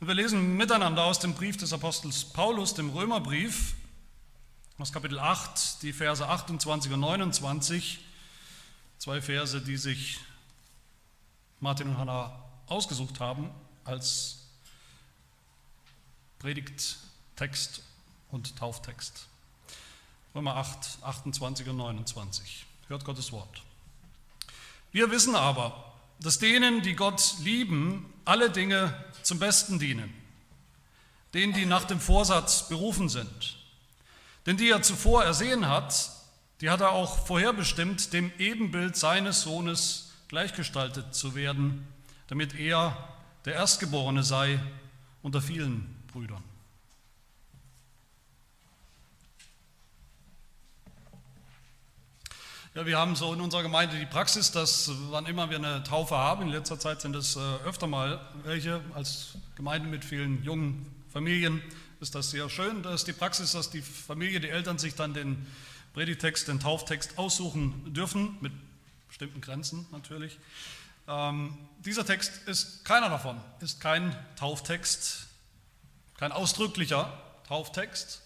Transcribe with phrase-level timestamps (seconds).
[0.00, 3.74] Und wir lesen miteinander aus dem Brief des Apostels Paulus, dem Römerbrief,
[4.78, 7.98] aus Kapitel 8, die Verse 28 und 29,
[8.96, 10.18] zwei Verse, die sich
[11.60, 12.32] Martin und Hannah
[12.66, 13.50] ausgesucht haben
[13.84, 14.38] als
[16.38, 17.82] Predigttext
[18.30, 19.26] und Tauftext.
[20.34, 22.64] Römer 8, 28 und 29.
[22.88, 23.62] Hört Gottes Wort.
[24.92, 30.14] Wir wissen aber, dass denen, die Gott lieben, alle Dinge zum Besten dienen.
[31.34, 33.56] Denen, die nach dem Vorsatz berufen sind.
[34.46, 36.10] Denn die er zuvor ersehen hat,
[36.60, 41.86] die hat er auch vorherbestimmt, dem Ebenbild seines Sohnes gleichgestaltet zu werden,
[42.28, 42.96] damit er
[43.44, 44.60] der Erstgeborene sei
[45.22, 46.44] unter vielen Brüdern.
[52.72, 56.16] Ja, wir haben so in unserer Gemeinde die Praxis, dass wann immer wir eine Taufe
[56.16, 60.86] haben, in letzter Zeit sind es äh, öfter mal welche, als Gemeinde mit vielen jungen
[61.12, 61.60] Familien
[61.98, 62.84] ist das sehr schön.
[62.84, 65.48] Da ist die Praxis, dass die Familie, die Eltern sich dann den
[65.94, 68.52] Predigtext, den Tauftext aussuchen dürfen, mit
[69.08, 70.38] bestimmten Grenzen natürlich.
[71.08, 75.26] Ähm, dieser Text ist keiner davon, ist kein Tauftext,
[76.16, 78.22] kein ausdrücklicher Tauftext,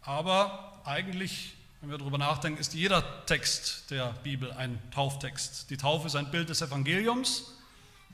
[0.00, 5.70] aber eigentlich wenn wir darüber nachdenken, ist jeder Text der Bibel ein Tauftext.
[5.70, 7.52] Die Taufe ist ein Bild des Evangeliums.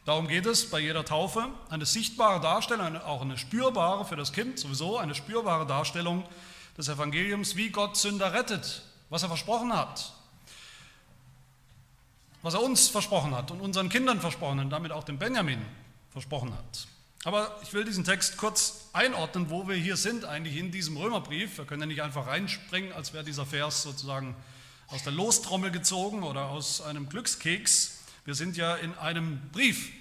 [0.04, 1.48] Darum geht es bei jeder Taufe.
[1.70, 6.24] Eine sichtbare Darstellung, auch eine spürbare für das Kind sowieso, eine spürbare Darstellung
[6.76, 10.12] des Evangeliums, wie Gott Sünder rettet, was er versprochen hat,
[12.42, 15.64] was er uns versprochen hat und unseren Kindern versprochen und damit auch dem Benjamin
[16.10, 16.86] versprochen hat.
[17.24, 21.58] Aber ich will diesen Text kurz einordnen, wo wir hier sind, eigentlich in diesem Römerbrief.
[21.58, 24.34] Wir können ja nicht einfach reinspringen, als wäre dieser Vers sozusagen
[24.88, 28.00] aus der Lostrommel gezogen oder aus einem Glückskeks.
[28.24, 29.92] Wir sind ja in einem Brief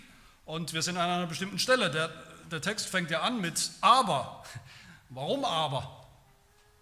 [0.45, 1.91] und wir sind an einer bestimmten Stelle.
[1.91, 2.09] Der,
[2.49, 4.43] der Text fängt ja an mit aber.
[5.09, 6.07] Warum aber?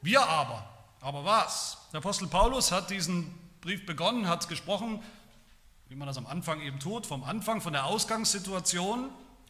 [0.01, 0.69] Wir aber.
[1.01, 1.79] Aber was?
[1.91, 5.03] Der Apostel Paulus hat diesen Brief begonnen, hat gesprochen,
[5.89, 9.09] wie man das am Anfang eben tut, vom Anfang, von der Ausgangssituation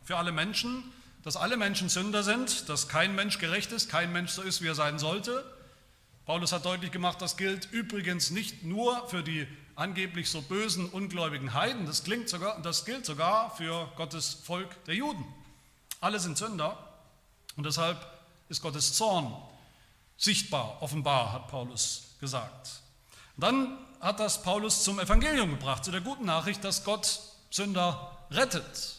[0.09, 4.31] für alle Menschen, dass alle Menschen Sünder sind, dass kein Mensch gerecht ist, kein Mensch
[4.31, 5.46] so ist, wie er sein sollte.
[6.25, 11.53] Paulus hat deutlich gemacht, das gilt übrigens nicht nur für die angeblich so bösen, ungläubigen
[11.53, 15.24] Heiden, das, klingt sogar, das gilt sogar für Gottes Volk der Juden.
[16.02, 16.76] Alle sind Sünder
[17.56, 18.03] und deshalb
[18.47, 19.31] ist Gottes Zorn
[20.18, 22.81] sichtbar, offenbar, hat Paulus gesagt.
[23.38, 27.20] dann hat das Paulus zum Evangelium gebracht, zu der guten Nachricht, dass Gott
[27.52, 28.99] Sünder rettet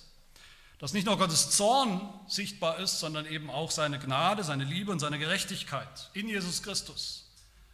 [0.80, 4.98] dass nicht nur Gottes Zorn sichtbar ist, sondern eben auch seine Gnade, seine Liebe und
[4.98, 6.10] seine Gerechtigkeit.
[6.14, 7.30] In Jesus Christus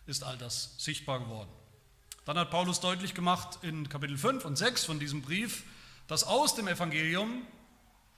[0.06, 1.48] ist all das sichtbar geworden.
[2.24, 5.62] Dann hat Paulus deutlich gemacht in Kapitel 5 und 6 von diesem Brief,
[6.08, 7.46] dass aus dem Evangelium,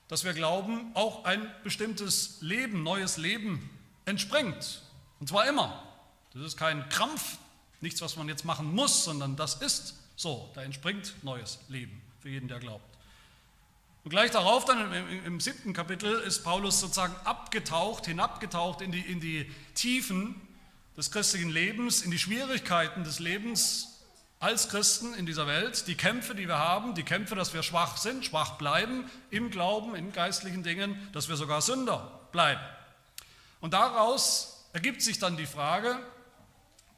[0.09, 3.69] das wir glauben, auch ein bestimmtes Leben, neues Leben
[4.07, 4.81] entspringt.
[5.21, 5.83] Und zwar immer.
[6.33, 7.37] Das ist kein Krampf,
[7.83, 10.51] nichts, was man jetzt machen muss, sondern das ist so.
[10.55, 12.98] Da entspringt neues Leben für jeden, der glaubt.
[14.05, 19.01] Und gleich darauf, dann im, im, siebten Kapitel, ist Paulus sozusagen abgetaucht, hinabgetaucht in die,
[19.01, 20.41] in die Tiefen
[20.97, 23.99] des christlichen Lebens, in die Schwierigkeiten des Lebens
[24.41, 27.97] als Christen in dieser Welt, die Kämpfe, die wir haben, die Kämpfe, dass wir schwach
[27.97, 32.61] sind, schwach bleiben im Glauben, in geistlichen Dingen, dass wir sogar Sünder bleiben.
[33.61, 35.99] Und daraus ergibt sich dann die Frage,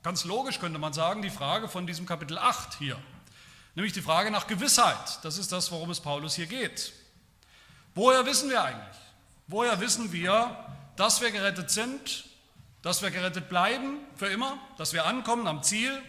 [0.03, 2.99] ganz logisch könnte man sagen, die Frage von diesem Kapitel 8 hier,
[3.75, 5.19] nämlich die Frage nach Gewissheit.
[5.23, 6.93] Das ist das, worum es Paulus hier geht.
[7.95, 8.97] Woher wissen wir eigentlich?
[9.47, 10.57] Woher wissen wir,
[10.97, 12.27] dass wir gerettet sind,
[12.83, 16.01] dass wir gerettet bleiben für immer, dass wir ankommen am Ziel?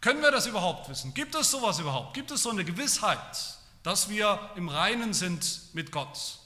[0.00, 1.14] Können wir das überhaupt wissen?
[1.14, 2.14] Gibt es sowas überhaupt?
[2.14, 6.38] Gibt es so eine Gewissheit, dass wir im Reinen sind mit Gott?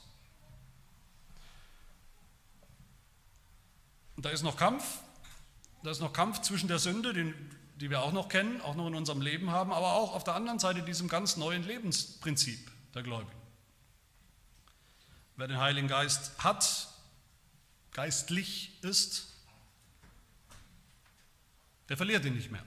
[4.15, 4.83] Und da ist noch Kampf,
[5.83, 7.33] da ist noch Kampf zwischen der Sünde, die,
[7.81, 10.35] die wir auch noch kennen, auch noch in unserem Leben haben, aber auch auf der
[10.35, 13.41] anderen Seite diesem ganz neuen Lebensprinzip der Gläubigen.
[15.35, 16.87] Wer den Heiligen Geist hat,
[17.91, 19.33] geistlich ist,
[21.89, 22.63] der verliert ihn nicht mehr.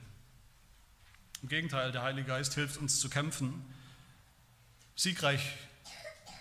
[1.41, 3.63] Im Gegenteil, der Heilige Geist hilft uns zu kämpfen,
[4.97, 5.41] siegreich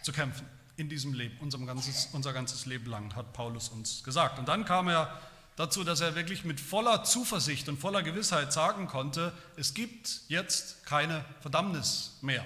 [0.02, 4.40] zu kämpfen in diesem Leben, unser ganzes, unser ganzes Leben lang, hat Paulus uns gesagt.
[4.40, 5.20] Und dann kam er
[5.56, 10.84] dazu, dass er wirklich mit voller Zuversicht und voller Gewissheit sagen konnte, es gibt jetzt
[10.86, 12.44] keine Verdammnis mehr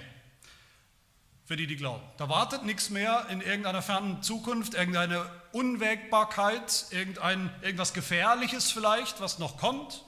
[1.49, 2.03] für die, die glauben.
[2.17, 9.39] Da wartet nichts mehr in irgendeiner fernen Zukunft, irgendeine Unwägbarkeit, irgendein, irgendwas Gefährliches vielleicht, was
[9.39, 10.03] noch kommt.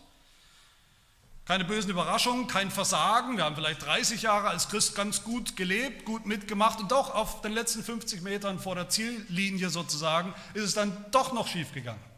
[1.45, 3.37] keine bösen Überraschungen, kein Versagen.
[3.37, 7.41] Wir haben vielleicht 30 Jahre als Christ ganz gut gelebt, gut mitgemacht und doch auf
[7.41, 12.10] den letzten 50 Metern vor der Ziellinie sozusagen ist es dann doch noch schief gegangen.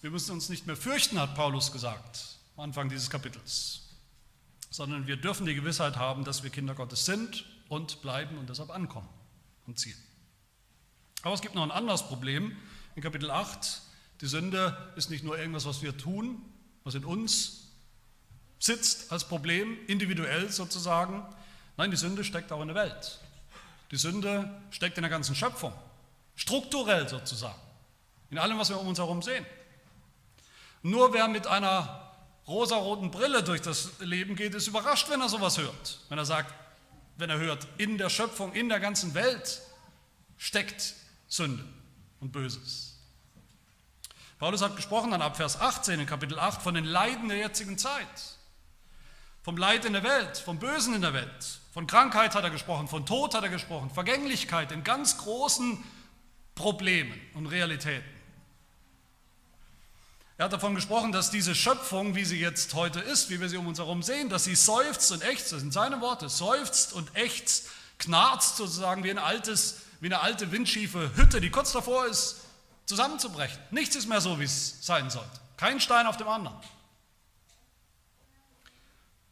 [0.00, 3.82] Wir müssen uns nicht mehr fürchten, hat Paulus gesagt am Anfang dieses Kapitels,
[4.70, 8.70] sondern wir dürfen die Gewissheit haben, dass wir Kinder Gottes sind und bleiben und deshalb
[8.70, 9.08] ankommen
[9.66, 9.96] am Ziel.
[11.22, 12.56] Aber es gibt noch ein anderes Problem
[12.94, 13.82] in Kapitel 8.
[14.20, 16.42] Die Sünde ist nicht nur irgendwas, was wir tun,
[16.84, 17.68] was in uns
[18.60, 21.24] sitzt als Problem, individuell sozusagen.
[21.76, 23.18] Nein, die Sünde steckt auch in der Welt.
[23.90, 25.72] Die Sünde steckt in der ganzen Schöpfung,
[26.36, 27.58] strukturell sozusagen,
[28.30, 29.44] in allem, was wir um uns herum sehen.
[30.82, 32.12] Nur wer mit einer
[32.46, 36.00] rosaroten Brille durch das Leben geht, ist überrascht, wenn er sowas hört.
[36.08, 36.54] Wenn er sagt,
[37.16, 39.60] wenn er hört, in der Schöpfung, in der ganzen Welt
[40.36, 40.94] steckt
[41.26, 41.64] Sünde
[42.20, 42.96] und Böses.
[44.38, 47.76] Paulus hat gesprochen dann ab Vers 18 in Kapitel 8 von den Leiden der jetzigen
[47.76, 48.36] Zeit.
[49.42, 51.60] Vom Leid in der Welt, vom Bösen in der Welt.
[51.72, 55.82] Von Krankheit hat er gesprochen, von Tod hat er gesprochen, Vergänglichkeit in ganz großen
[56.54, 58.17] Problemen und Realitäten.
[60.38, 63.56] Er hat davon gesprochen, dass diese Schöpfung, wie sie jetzt heute ist, wie wir sie
[63.56, 67.14] um uns herum sehen, dass sie seufzt und ächzt, das sind seine Worte, seufzt und
[67.16, 67.68] ächzt,
[67.98, 72.36] knarzt sozusagen wie, ein altes, wie eine alte windschiefe Hütte, die kurz davor ist,
[72.86, 73.58] zusammenzubrechen.
[73.72, 75.40] Nichts ist mehr so, wie es sein sollte.
[75.56, 76.56] Kein Stein auf dem anderen.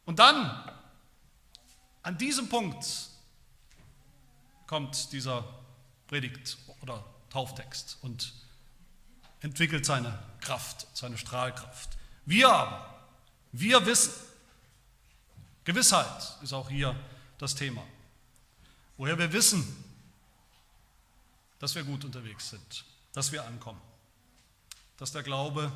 [0.05, 0.69] Und dann,
[2.03, 2.85] an diesem Punkt,
[4.67, 5.45] kommt dieser
[6.07, 8.33] Predigt oder Tauftext und
[9.41, 11.97] entwickelt seine Kraft, seine Strahlkraft.
[12.25, 12.93] Wir aber,
[13.51, 14.13] wir wissen,
[15.63, 16.95] Gewissheit ist auch hier
[17.37, 17.83] das Thema.
[18.97, 19.83] Woher wir wissen,
[21.59, 23.81] dass wir gut unterwegs sind, dass wir ankommen,
[24.97, 25.71] dass der Glaube,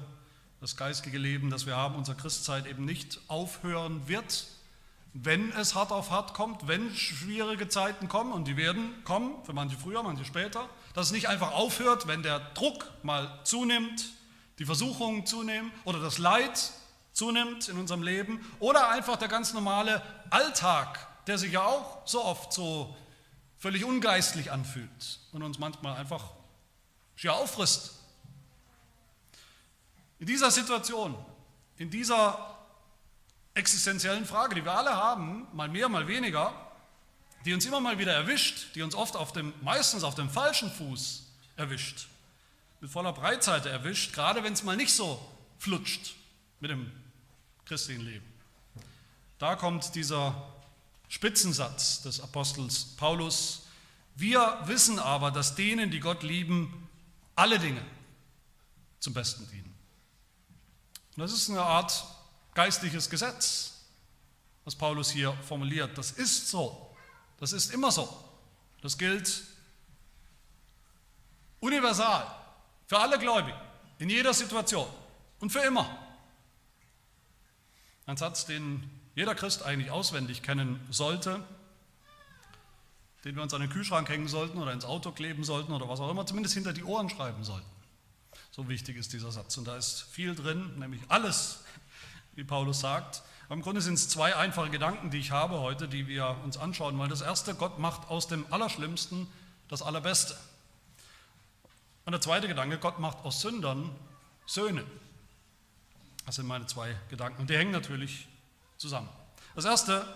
[0.60, 4.48] das geistige Leben, das wir haben, unserer Christzeit eben nicht aufhören wird,
[5.14, 9.54] wenn es hart auf hart kommt, wenn schwierige Zeiten kommen, und die werden kommen, für
[9.54, 14.06] manche früher, manche später, dass es nicht einfach aufhört, wenn der Druck mal zunimmt,
[14.60, 16.72] die Versuchungen zunehmen oder das Leid
[17.14, 22.24] zunimmt in unserem Leben oder einfach der ganz normale Alltag, der sich ja auch so
[22.24, 22.96] oft so
[23.58, 26.32] völlig ungeistlich anfühlt und uns manchmal einfach
[27.16, 28.00] schier auffrisst.
[30.20, 31.16] In dieser Situation,
[31.78, 32.58] in dieser
[33.54, 36.54] existenziellen Frage, die wir alle haben, mal mehr, mal weniger,
[37.46, 40.72] die uns immer mal wieder erwischt, die uns oft auf dem, meistens auf dem falschen
[40.72, 41.24] Fuß
[41.56, 42.08] erwischt,
[42.80, 45.24] mit voller Breitseite erwischt, gerade wenn es mal nicht so
[45.58, 46.16] flutscht
[46.60, 46.92] mit dem
[47.66, 48.26] christlichen Leben.
[49.40, 50.36] Da kommt dieser
[51.08, 53.64] Spitzensatz des Apostels Paulus.
[54.16, 56.90] Wir wissen aber, dass denen, die Gott lieben,
[57.36, 57.84] alle Dinge
[59.00, 59.74] zum Besten dienen.
[61.18, 62.06] Das ist eine Art
[62.54, 63.74] geistliches Gesetz,
[64.64, 65.98] was Paulus hier formuliert.
[65.98, 66.91] Das ist so.
[67.42, 68.08] Das ist immer so.
[68.84, 69.44] Das gilt
[71.60, 72.28] universal
[72.86, 73.58] für alle Gläubigen,
[73.98, 74.88] in jeder Situation
[75.40, 75.90] und für immer.
[78.06, 81.44] Ein Satz, den jeder Christ eigentlich auswendig kennen sollte,
[83.26, 86.00] den wir uns an den Kühlschrank hängen sollten oder ins Auto kleben sollten oder was
[86.00, 87.70] auch immer, zumindest hinter die Ohren schreiben sollten.
[88.52, 89.58] So wichtig ist dieser Satz.
[89.58, 91.64] Und da ist viel drin, nämlich alles,
[92.36, 93.24] wie Paulus sagt.
[93.52, 96.98] Im Grunde sind es zwei einfache Gedanken, die ich habe heute, die wir uns anschauen
[96.98, 97.10] wollen.
[97.10, 99.28] Das erste, Gott macht aus dem Allerschlimmsten
[99.68, 100.38] das Allerbeste.
[102.06, 103.94] Und der zweite Gedanke, Gott macht aus Sündern
[104.46, 104.86] Söhne.
[106.26, 107.42] Das sind meine zwei Gedanken.
[107.42, 108.30] Und die hängen natürlich
[108.78, 109.10] zusammen.
[109.54, 110.08] Das erste,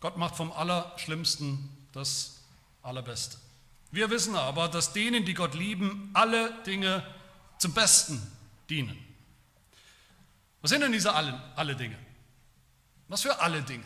[0.00, 2.42] Gott macht vom Allerschlimmsten das
[2.82, 3.38] Allerbeste.
[3.92, 7.02] Wir wissen aber, dass denen, die Gott lieben, alle Dinge
[7.56, 8.20] zum Besten
[8.68, 8.98] dienen.
[10.60, 12.03] Was sind denn diese alle, alle Dinge?
[13.08, 13.84] Was für alle Dinge?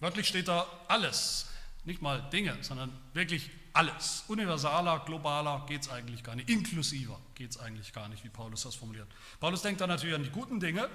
[0.00, 1.46] Wörtlich steht da alles,
[1.84, 4.24] nicht mal Dinge, sondern wirklich alles.
[4.28, 8.62] Universaler, globaler geht es eigentlich gar nicht, inklusiver geht es eigentlich gar nicht, wie Paulus
[8.62, 9.08] das formuliert.
[9.40, 10.88] Paulus denkt da natürlich an die guten Dinge,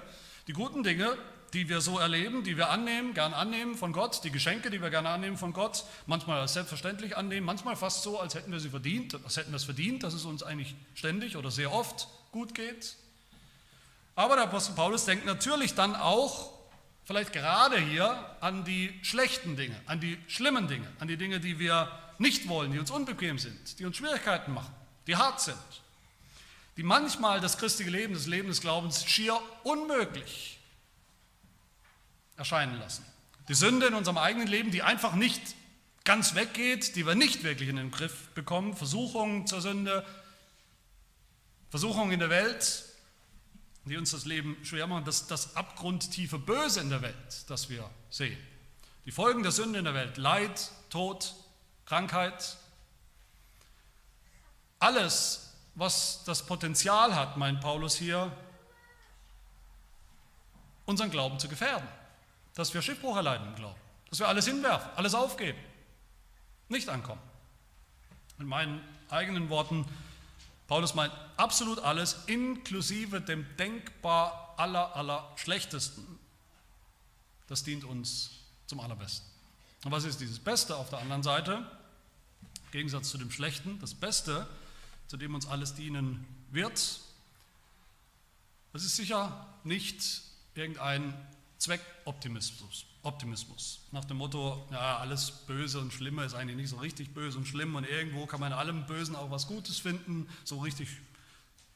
[0.46, 1.16] die guten Dinge,
[1.52, 4.90] die wir so erleben, die wir annehmen, gern annehmen von Gott, die Geschenke, die wir
[4.90, 8.70] gerne annehmen von Gott, manchmal als selbstverständlich annehmen, manchmal fast so, als hätten wir sie
[8.70, 12.54] verdient, als hätten wir es verdient, dass es uns eigentlich ständig oder sehr oft gut
[12.54, 12.96] geht.
[14.18, 16.52] Aber der Apostel Paulus denkt natürlich dann auch,
[17.04, 21.60] vielleicht gerade hier, an die schlechten Dinge, an die schlimmen Dinge, an die Dinge, die
[21.60, 24.74] wir nicht wollen, die uns unbequem sind, die uns Schwierigkeiten machen,
[25.06, 25.56] die hart sind,
[26.76, 30.58] die manchmal das christliche Leben, das Leben des Glaubens schier unmöglich
[32.36, 33.06] erscheinen lassen.
[33.48, 35.40] Die Sünde in unserem eigenen Leben, die einfach nicht
[36.02, 40.04] ganz weggeht, die wir nicht wirklich in den Griff bekommen, Versuchungen zur Sünde,
[41.70, 42.87] Versuchungen in der Welt,
[43.84, 47.88] die uns das Leben schwer machen, das, das abgrundtiefe Böse in der Welt, das wir
[48.10, 48.38] sehen.
[49.04, 51.34] Die Folgen der Sünde in der Welt, Leid, Tod,
[51.86, 52.58] Krankheit,
[54.78, 58.30] alles, was das Potenzial hat, meint Paulus hier,
[60.86, 61.86] unseren Glauben zu gefährden.
[62.54, 63.78] Dass wir Schiffbruch erleiden im Glauben.
[64.10, 65.58] Dass wir alles hinwerfen, alles aufgeben,
[66.68, 67.20] nicht ankommen.
[68.38, 68.80] In meinen
[69.10, 69.86] eigenen Worten,
[70.68, 76.18] Paulus meint absolut alles, inklusive dem denkbar aller, aller Schlechtesten.
[77.48, 78.30] Das dient uns
[78.66, 79.26] zum Allerbesten.
[79.84, 81.66] Und was ist dieses Beste auf der anderen Seite?
[82.66, 84.46] Im Gegensatz zu dem Schlechten, das Beste,
[85.06, 87.00] zu dem uns alles dienen wird,
[88.74, 90.22] das ist sicher nicht
[90.54, 91.14] irgendein
[91.68, 92.86] Zweckoptimismus.
[93.02, 93.80] Optimismus.
[93.92, 97.46] Nach dem Motto, ja, alles Böse und Schlimme ist eigentlich nicht so richtig böse und
[97.46, 100.26] schlimm und irgendwo kann man in allem Bösen auch was Gutes finden.
[100.44, 100.88] So richtig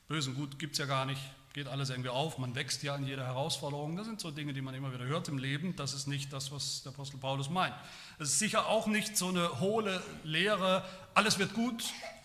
[0.09, 1.21] böse und gut gibt es ja gar nicht,
[1.53, 3.95] geht alles irgendwie auf, man wächst ja in jeder Herausforderung.
[3.99, 5.77] Das sind so Dinge, die man immer wieder hört im Leben.
[5.77, 7.75] Das ist nicht das, was der Apostel Paulus meint.
[8.19, 11.85] Es ist sicher auch nicht so eine hohle Lehre, alles wird gut,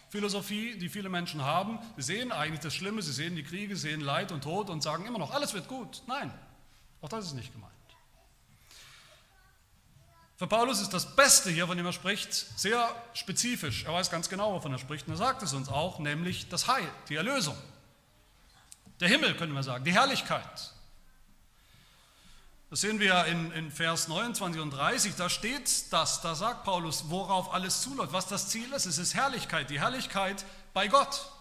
[0.09, 1.79] Philosophie, die viele Menschen haben.
[1.97, 4.81] Sie sehen eigentlich das Schlimme, sie sehen die Kriege, sie sehen Leid und Tod und
[4.81, 6.01] sagen immer noch, alles wird gut.
[6.07, 6.31] Nein,
[7.01, 7.73] auch das ist nicht gemeint.
[10.37, 13.85] Für Paulus ist das Beste hier, von dem er spricht, sehr spezifisch.
[13.85, 16.67] Er weiß ganz genau, wovon er spricht und er sagt es uns auch, nämlich das
[16.67, 17.57] Heil, die Erlösung.
[18.99, 20.73] Der Himmel, können wir sagen, die Herrlichkeit.
[22.69, 27.09] Das sehen wir in, in Vers 29 und 30, da steht das, da sagt Paulus,
[27.09, 28.85] worauf alles zuläuft, was das Ziel ist.
[28.85, 31.31] Es ist Herrlichkeit, die Herrlichkeit bei Gott.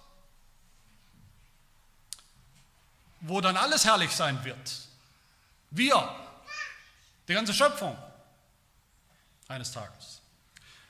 [3.21, 4.86] Wo dann alles herrlich sein wird.
[5.71, 6.09] Wir,
[7.29, 7.97] die ganze Schöpfung
[9.49, 10.21] eines Tages.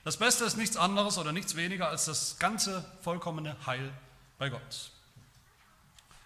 [0.04, 3.92] Das Beste ist nichts anderes oder nichts weniger als das ganze vollkommene Heil
[4.38, 4.92] bei Gott.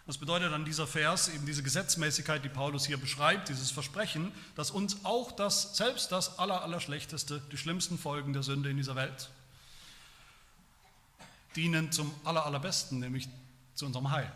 [0.06, 4.70] Das bedeutet dann dieser Vers, eben diese Gesetzmäßigkeit, die Paulus hier beschreibt, dieses Versprechen, dass
[4.70, 9.30] uns auch das, selbst das Allerallerschlechteste, die schlimmsten Folgen der Sünde in dieser Welt,
[11.54, 13.28] dienen zum Allerallerbesten, nämlich
[13.74, 14.32] zu unserem Heil.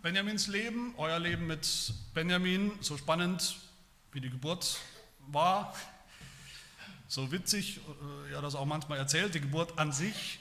[0.00, 3.56] Benjamins Leben, euer Leben mit Benjamin, so spannend
[4.12, 4.78] wie die Geburt
[5.26, 5.74] war,
[7.08, 7.80] so witzig,
[8.28, 10.38] äh, ja das auch manchmal erzählt, die Geburt an sich.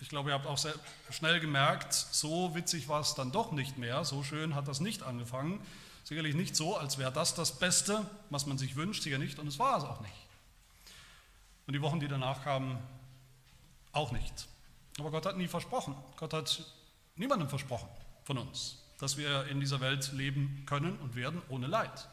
[0.00, 0.72] Ich glaube, ihr habt auch sehr
[1.10, 5.02] schnell gemerkt, so witzig war es dann doch nicht mehr, so schön hat das nicht
[5.02, 5.60] angefangen.
[6.04, 9.48] Sicherlich nicht so, als wäre das das Beste, was man sich wünscht, sicher nicht, und
[9.48, 10.26] es war es auch nicht.
[11.66, 12.78] Und die Wochen, die danach kamen,
[13.92, 14.48] auch nicht.
[14.98, 15.94] Aber Gott hat nie versprochen.
[16.16, 16.64] Gott hat
[17.16, 17.88] niemandem versprochen
[18.30, 22.06] von uns, dass wir in dieser Welt leben können und werden ohne Leid.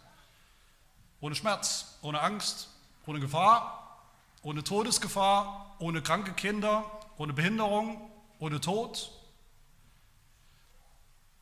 [1.22, 2.70] Ohne Schmerz, ohne Angst,
[3.06, 4.02] ohne Gefahr,
[4.42, 6.86] ohne Todesgefahr, ohne kranke Kinder,
[7.20, 8.10] ohne Behinderung,
[8.40, 9.12] ohne Tod.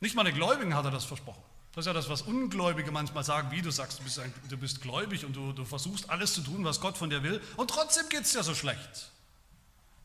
[0.00, 1.42] Nicht mal eine Gläubigen hat er das versprochen.
[1.72, 4.58] Das ist ja das, was Ungläubige manchmal sagen, wie du sagst, du bist, ein, du
[4.58, 7.70] bist gläubig und du, du versuchst alles zu tun, was Gott von dir will, und
[7.70, 9.10] trotzdem geht es dir so schlecht.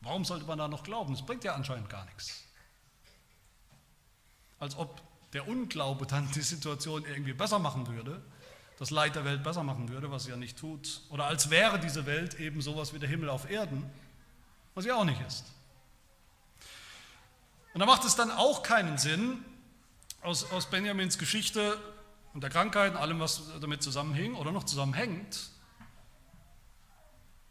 [0.00, 1.12] Warum sollte man da noch glauben?
[1.12, 2.41] Das bringt ja anscheinend gar nichts.
[4.62, 5.02] Als ob
[5.32, 8.22] der Unglaube dann die Situation irgendwie besser machen würde,
[8.78, 11.00] das Leid der Welt besser machen würde, was sie ja nicht tut.
[11.10, 13.90] Oder als wäre diese Welt eben sowas wie der Himmel auf Erden,
[14.76, 15.46] was sie auch nicht ist.
[17.74, 19.44] Und da macht es dann auch keinen Sinn,
[20.20, 21.76] aus, aus Benjamins Geschichte
[22.32, 25.50] und der Krankheit und allem, was damit zusammenhing oder noch zusammenhängt,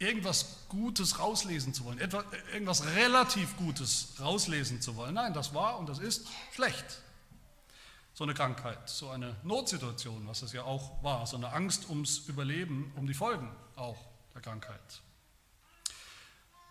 [0.02, 5.14] irgendwas Gutes rauslesen zu wollen, etwas, irgendwas relativ Gutes rauslesen zu wollen.
[5.14, 7.02] Nein, das war und das ist schlecht
[8.14, 12.18] so eine Krankheit, so eine Notsituation, was es ja auch war, so eine Angst ums
[12.28, 13.98] Überleben, um die Folgen auch
[14.34, 15.00] der Krankheit.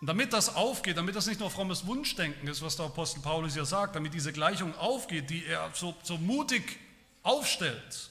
[0.00, 3.54] Und damit das aufgeht, damit das nicht nur frommes Wunschdenken ist, was der Apostel Paulus
[3.54, 6.78] hier sagt, damit diese Gleichung aufgeht, die er so, so mutig
[7.22, 8.10] aufstellt,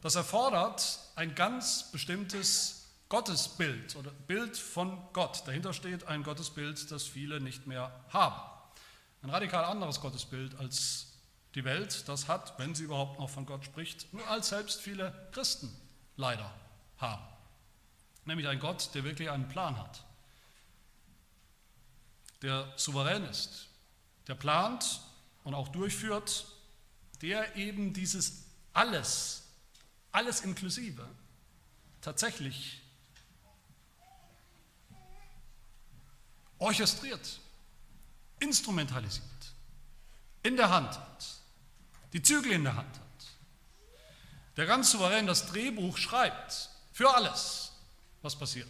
[0.00, 2.77] das erfordert ein ganz bestimmtes
[3.08, 5.42] Gottesbild oder Bild von Gott.
[5.46, 8.40] Dahinter steht ein Gottesbild, das viele nicht mehr haben.
[9.22, 11.18] Ein radikal anderes Gottesbild als
[11.54, 15.28] die Welt das hat, wenn sie überhaupt noch von Gott spricht, nur als selbst viele
[15.32, 15.74] Christen
[16.16, 16.52] leider
[16.98, 17.24] haben.
[18.26, 20.04] Nämlich ein Gott, der wirklich einen Plan hat,
[22.42, 23.68] der souverän ist,
[24.26, 25.00] der plant
[25.44, 26.46] und auch durchführt,
[27.22, 29.48] der eben dieses alles,
[30.12, 31.08] alles inklusive,
[32.02, 32.82] tatsächlich
[36.58, 37.40] orchestriert,
[38.40, 39.24] instrumentalisiert,
[40.42, 41.38] in der Hand hat
[42.12, 43.26] die Zügel in der Hand hat,
[44.56, 47.72] der ganz souverän das Drehbuch schreibt für alles,
[48.22, 48.66] was passiert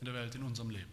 [0.00, 0.90] in der Welt, in unserem Leben.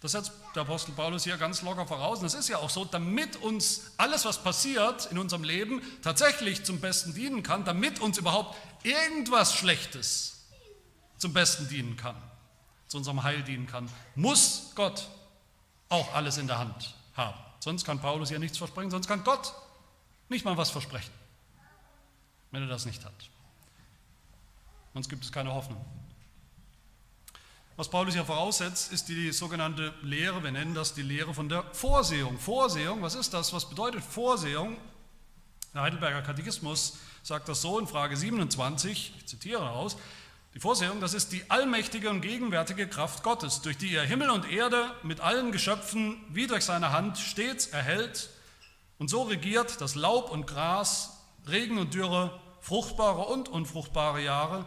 [0.00, 2.20] Das setzt der Apostel Paulus hier ganz locker voraus.
[2.20, 6.62] Und es ist ja auch so, damit uns alles, was passiert in unserem Leben, tatsächlich
[6.62, 10.46] zum Besten dienen kann, damit uns überhaupt irgendwas Schlechtes
[11.16, 12.14] zum Besten dienen kann,
[12.88, 15.08] zu unserem Heil dienen kann, muss Gott
[15.88, 17.38] auch alles in der Hand haben.
[17.60, 19.54] Sonst kann Paulus ja nichts versprechen, sonst kann Gott
[20.28, 21.12] nicht mal was versprechen,
[22.50, 23.30] wenn er das nicht hat.
[24.94, 25.84] Sonst gibt es keine Hoffnung.
[27.76, 31.62] Was Paulus ja voraussetzt, ist die sogenannte Lehre, wir nennen das die Lehre von der
[31.72, 32.36] Vorsehung.
[32.38, 33.52] Vorsehung, was ist das?
[33.52, 34.76] Was bedeutet Vorsehung?
[35.74, 39.96] Der Heidelberger Katechismus sagt das so in Frage 27, ich zitiere daraus,
[40.58, 44.50] die Vorsehung, das ist die allmächtige und gegenwärtige Kraft Gottes, durch die er Himmel und
[44.50, 48.28] Erde mit allen Geschöpfen wie durch seine Hand stets erhält
[48.98, 54.64] und so regiert, dass Laub und Gras, Regen und Dürre, fruchtbare und unfruchtbare Jahre,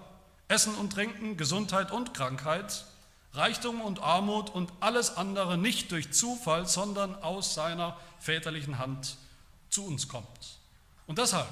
[0.47, 2.85] Essen und Trinken, Gesundheit und Krankheit,
[3.33, 9.17] Reichtum und Armut und alles andere nicht durch Zufall, sondern aus seiner väterlichen Hand
[9.69, 10.57] zu uns kommt.
[11.05, 11.49] Und deshalb,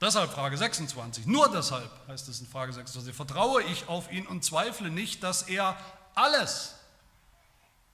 [0.00, 4.44] deshalb Frage 26, nur deshalb heißt es in Frage 26, vertraue ich auf ihn und
[4.44, 5.76] zweifle nicht, dass er
[6.14, 6.74] alles,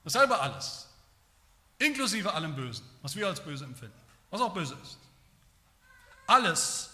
[0.03, 0.87] dasselbe alles,
[1.79, 4.97] inklusive allem Bösen, was wir als böse empfinden, was auch böse ist,
[6.27, 6.89] alles,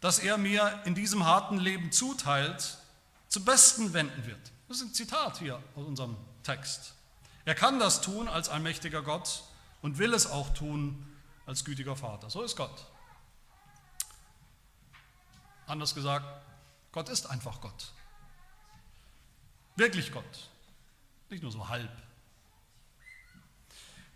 [0.00, 2.78] das er mir in diesem harten Leben zuteilt,
[3.28, 4.40] zum Besten wenden wird.
[4.68, 6.94] Das ist ein Zitat hier aus unserem Text.
[7.44, 9.42] Er kann das tun als allmächtiger Gott
[9.82, 11.06] und will es auch tun
[11.46, 12.30] als gütiger Vater.
[12.30, 12.86] So ist Gott.
[15.70, 16.26] Anders gesagt,
[16.92, 17.92] Gott ist einfach Gott.
[19.76, 20.50] Wirklich Gott.
[21.28, 21.90] Nicht nur so halb.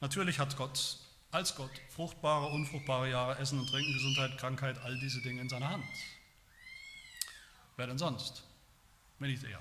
[0.00, 0.98] Natürlich hat Gott
[1.30, 5.70] als Gott fruchtbare, unfruchtbare Jahre, Essen und Trinken, Gesundheit, Krankheit, all diese Dinge in seiner
[5.70, 5.84] Hand.
[7.76, 8.44] Wer denn sonst?
[9.18, 9.60] wenn nicht er.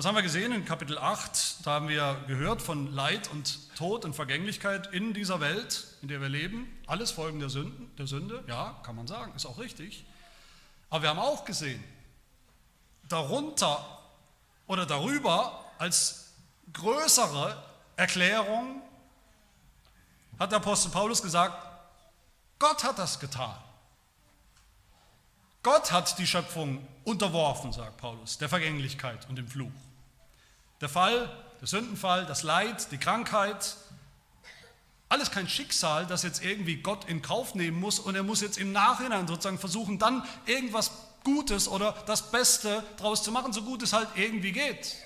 [0.00, 1.66] Was haben wir gesehen in Kapitel 8?
[1.66, 6.22] Da haben wir gehört von Leid und Tod und Vergänglichkeit in dieser Welt, in der
[6.22, 6.74] wir leben.
[6.86, 10.06] Alles Folgen der, Sünden, der Sünde, ja, kann man sagen, ist auch richtig.
[10.88, 11.84] Aber wir haben auch gesehen,
[13.10, 13.84] darunter
[14.66, 16.32] oder darüber als
[16.72, 17.62] größere
[17.96, 18.80] Erklärung
[20.38, 21.62] hat der Apostel Paulus gesagt,
[22.58, 23.54] Gott hat das getan.
[25.62, 29.70] Gott hat die Schöpfung unterworfen, sagt Paulus, der Vergänglichkeit und dem Fluch.
[30.80, 33.76] Der Fall, der Sündenfall, das Leid, die Krankheit,
[35.08, 38.58] alles kein Schicksal, das jetzt irgendwie Gott in Kauf nehmen muss und er muss jetzt
[38.58, 40.92] im Nachhinein sozusagen versuchen, dann irgendwas
[41.24, 44.96] Gutes oder das Beste daraus zu machen, so gut es halt irgendwie geht.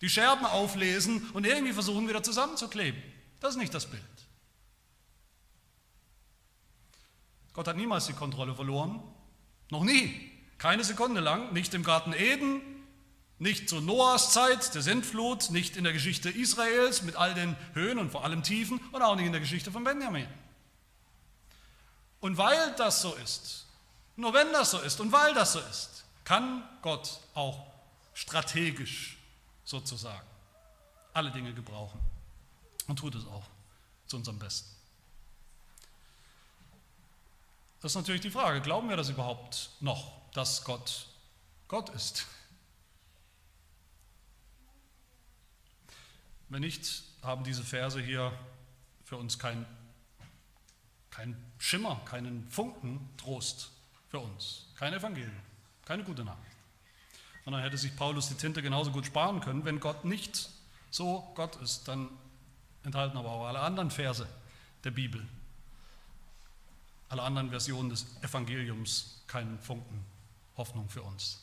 [0.00, 3.02] Die Scherben auflesen und irgendwie versuchen wieder zusammenzukleben.
[3.40, 4.02] Das ist nicht das Bild.
[7.52, 9.02] Gott hat niemals die Kontrolle verloren
[9.70, 10.30] noch nie.
[10.58, 11.52] Keine Sekunde lang.
[11.52, 12.60] Nicht im Garten Eden,
[13.38, 17.98] nicht zu Noahs Zeit, der Sintflut, nicht in der Geschichte Israels mit all den Höhen
[17.98, 20.26] und vor allem Tiefen und auch nicht in der Geschichte von Benjamin.
[22.20, 23.66] Und weil das so ist,
[24.16, 27.64] nur wenn das so ist und weil das so ist, kann Gott auch
[28.14, 29.16] strategisch
[29.64, 30.26] sozusagen
[31.14, 32.00] alle Dinge gebrauchen
[32.88, 33.44] und tut es auch
[34.06, 34.68] zu unserem Besten.
[37.80, 41.06] Das ist natürlich die Frage, glauben wir das überhaupt noch, dass Gott
[41.68, 42.26] Gott ist?
[46.48, 48.32] Wenn nicht, haben diese Verse hier
[49.04, 49.66] für uns keinen
[51.10, 53.72] kein Schimmer, keinen Funken Trost
[54.08, 55.34] für uns, kein Evangelium,
[55.84, 56.56] keine gute Nachricht.
[57.44, 60.48] Und dann hätte sich Paulus die Tinte genauso gut sparen können, wenn Gott nicht
[60.90, 62.08] so Gott ist, dann
[62.84, 64.28] enthalten aber auch alle anderen Verse
[64.84, 65.26] der Bibel
[67.08, 70.04] alle anderen Versionen des Evangeliums keinen Funken
[70.56, 71.40] Hoffnung für uns.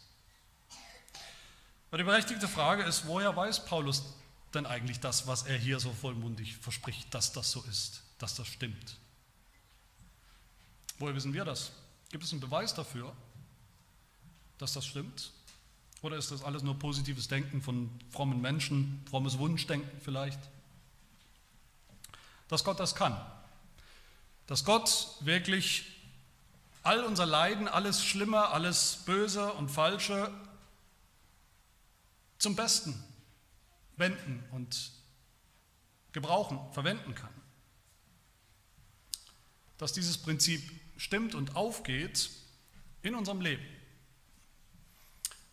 [1.90, 4.04] Aber die berechtigte Frage ist, woher weiß Paulus
[4.56, 8.48] denn eigentlich das, was er hier so vollmundig verspricht, dass das so ist, dass das
[8.48, 8.98] stimmt?
[10.98, 11.72] Woher wissen wir das?
[12.10, 13.14] Gibt es einen Beweis dafür,
[14.58, 15.32] dass das stimmt?
[16.02, 20.40] Oder ist das alles nur positives Denken von frommen Menschen, frommes Wunschdenken vielleicht?
[22.48, 23.20] Dass Gott das kann,
[24.48, 25.86] dass Gott wirklich
[26.84, 30.32] all unser Leiden, alles Schlimme, alles Böse und Falsche
[32.38, 33.04] zum Besten
[33.98, 34.92] wenden und
[36.12, 37.34] gebrauchen, verwenden kann.
[39.78, 40.62] Dass dieses Prinzip
[40.98, 42.30] stimmt und aufgeht
[43.02, 43.66] in unserem Leben.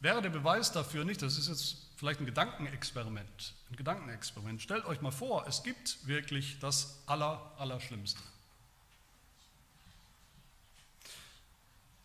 [0.01, 4.61] Wäre der Beweis dafür nicht, das ist jetzt vielleicht ein Gedankenexperiment, ein Gedankenexperiment.
[4.63, 8.23] Stellt euch mal vor, es gibt wirklich das Aller, Allerschlimmste.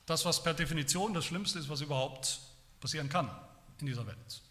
[0.07, 2.39] das, was per Definition das Schlimmste ist, was überhaupt
[2.79, 3.29] passieren kann
[3.79, 4.41] in dieser Welt.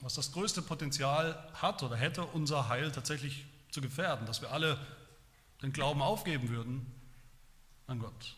[0.00, 4.78] Was das größte Potenzial hat oder hätte, unser Heil tatsächlich zu gefährden, dass wir alle
[5.62, 6.86] den Glauben aufgeben würden
[7.86, 8.36] an Gott.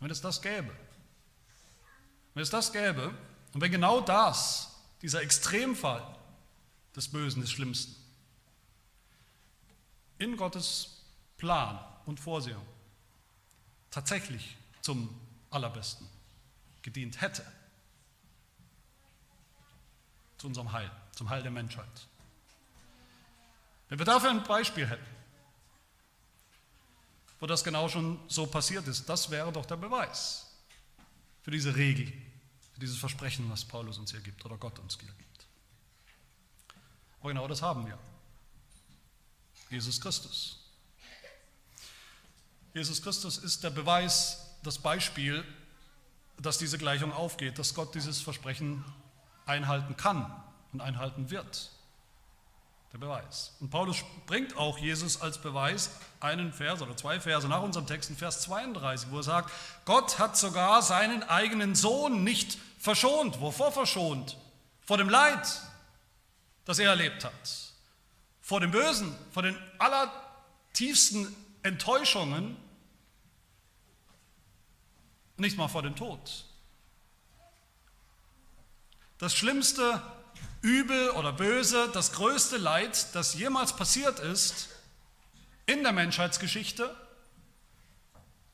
[0.00, 0.72] Wenn es das gäbe,
[2.34, 3.14] wenn es das gäbe
[3.52, 6.02] und wenn genau das, dieser Extremfall
[6.96, 7.94] des Bösen, des Schlimmsten,
[10.18, 11.02] in Gottes
[11.36, 12.64] Plan und Vorsehung
[13.90, 15.08] tatsächlich zum
[15.50, 16.08] Allerbesten
[16.82, 17.44] gedient hätte,
[20.42, 22.08] zu unserem Heil, zum Heil der Menschheit.
[23.88, 25.06] Wenn wir dafür ein Beispiel hätten,
[27.38, 30.46] wo das genau schon so passiert ist, das wäre doch der Beweis
[31.42, 32.12] für diese Regel,
[32.72, 35.46] für dieses Versprechen, was Paulus uns hier gibt oder Gott uns hier gibt.
[37.20, 37.96] Aber genau das haben wir.
[39.70, 40.58] Jesus Christus.
[42.74, 45.44] Jesus Christus ist der Beweis, das Beispiel,
[46.38, 48.84] dass diese Gleichung aufgeht, dass Gott dieses Versprechen
[49.46, 50.30] einhalten kann
[50.72, 51.70] und einhalten wird.
[52.92, 53.56] Der Beweis.
[53.60, 58.10] Und Paulus bringt auch Jesus als Beweis einen Vers oder zwei Verse nach unserem Text,
[58.10, 59.50] in Vers 32, wo er sagt,
[59.86, 63.40] Gott hat sogar seinen eigenen Sohn nicht verschont.
[63.40, 64.36] Wovor verschont?
[64.82, 65.62] Vor dem Leid,
[66.66, 67.72] das er erlebt hat.
[68.42, 72.56] Vor dem Bösen, vor den allertiefsten Enttäuschungen,
[75.38, 76.44] nicht mal vor dem Tod.
[79.22, 80.02] Das schlimmste
[80.62, 84.70] Übel oder Böse, das größte Leid, das jemals passiert ist
[85.64, 86.92] in der Menschheitsgeschichte,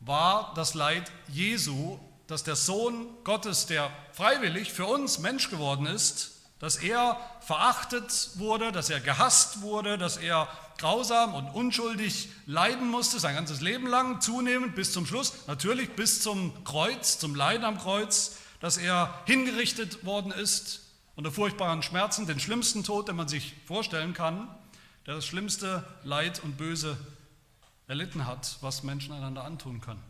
[0.00, 6.32] war das Leid Jesu, dass der Sohn Gottes, der freiwillig für uns Mensch geworden ist,
[6.58, 13.18] dass er verachtet wurde, dass er gehasst wurde, dass er grausam und unschuldig leiden musste,
[13.18, 17.78] sein ganzes Leben lang, zunehmend bis zum Schluss, natürlich bis zum Kreuz, zum Leiden am
[17.78, 20.82] Kreuz, dass er hingerichtet worden ist
[21.16, 24.48] unter furchtbaren Schmerzen, den schlimmsten Tod, den man sich vorstellen kann,
[25.06, 26.96] der das schlimmste Leid und Böse
[27.86, 30.02] erlitten hat, was Menschen einander antun können.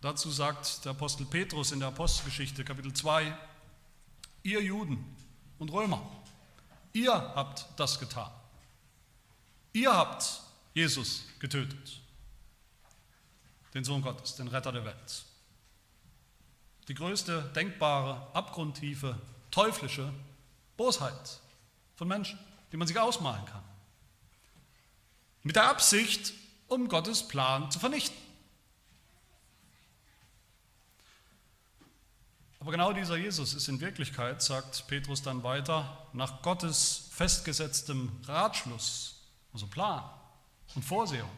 [0.00, 3.36] Dazu sagt der Apostel Petrus in der Apostelgeschichte Kapitel 2,
[4.42, 5.04] ihr Juden
[5.58, 6.02] und Römer,
[6.92, 8.30] ihr habt das getan.
[9.72, 10.40] Ihr habt
[10.74, 12.00] Jesus getötet,
[13.74, 15.24] den Sohn Gottes, den Retter der Welt.
[16.88, 19.16] Die größte denkbare, abgrundtiefe,
[19.50, 20.12] teuflische
[20.76, 21.40] Bosheit
[21.96, 22.38] von Menschen,
[22.72, 23.62] die man sich ausmalen kann.
[25.42, 26.32] Mit der Absicht,
[26.68, 28.16] um Gottes Plan zu vernichten.
[32.62, 39.20] Aber genau dieser Jesus ist in Wirklichkeit, sagt Petrus dann weiter, nach Gottes festgesetztem Ratschluss,
[39.52, 40.08] also Plan
[40.76, 41.28] und Vorsehung,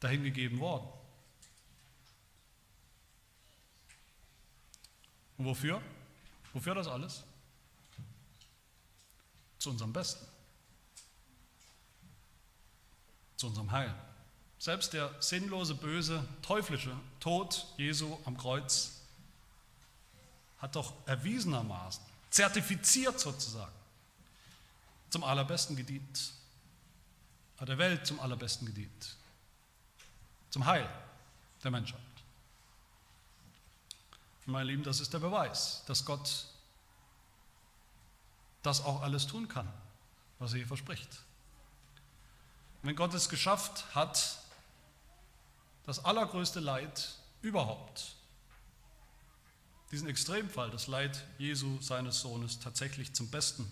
[0.00, 0.88] dahingegeben worden.
[5.38, 5.82] Und wofür?
[6.52, 7.24] Wofür das alles?
[9.58, 10.26] Zu unserem Besten.
[13.36, 13.94] Zu unserem Heil.
[14.58, 19.00] Selbst der sinnlose, böse, teuflische Tod Jesu am Kreuz
[20.58, 23.74] hat doch erwiesenermaßen, zertifiziert sozusagen,
[25.10, 26.32] zum allerbesten gedient.
[27.58, 29.16] Hat der Welt zum allerbesten gedient.
[30.48, 30.88] Zum Heil
[31.62, 32.00] der Menschheit.
[34.46, 36.46] Meine Lieben, das ist der Beweis, dass Gott
[38.62, 39.72] das auch alles tun kann,
[40.38, 41.20] was er hier verspricht.
[42.82, 44.38] wenn Gott es geschafft hat,
[45.84, 48.16] das allergrößte Leid überhaupt,
[49.90, 53.66] diesen Extremfall, das Leid Jesu, seines Sohnes, tatsächlich zum Besten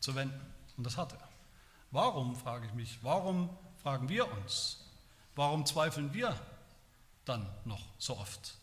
[0.00, 0.40] zu wenden.
[0.76, 1.28] Und das hat er.
[1.90, 3.48] Warum, frage ich mich, warum
[3.82, 4.84] fragen wir uns,
[5.34, 6.38] warum zweifeln wir
[7.24, 8.58] dann noch so oft